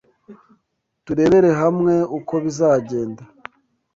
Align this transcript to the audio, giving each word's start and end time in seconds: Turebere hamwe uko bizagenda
Turebere 1.05 1.51
hamwe 1.61 1.95
uko 2.17 2.33
bizagenda 2.43 3.23